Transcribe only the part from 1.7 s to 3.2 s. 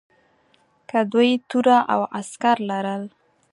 او عسکر لرل.